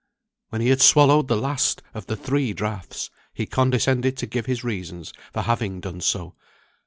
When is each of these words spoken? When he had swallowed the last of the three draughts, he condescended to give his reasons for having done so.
When 0.49 0.61
he 0.61 0.69
had 0.69 0.81
swallowed 0.81 1.27
the 1.27 1.37
last 1.37 1.83
of 1.93 2.07
the 2.07 2.15
three 2.15 2.53
draughts, 2.53 3.11
he 3.35 3.45
condescended 3.45 4.17
to 4.17 4.25
give 4.25 4.47
his 4.47 4.63
reasons 4.63 5.13
for 5.31 5.43
having 5.43 5.79
done 5.79 6.01
so. 6.01 6.33